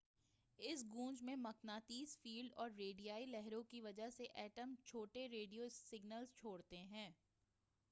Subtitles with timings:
[0.59, 6.35] اس گونج میں مقناطیسی فیلڈ اور ریڈیائی لہروں کی وجہ سے ایٹم چھوٹے ریڈیو سگنلز
[6.35, 7.09] چھوڑتے ہیں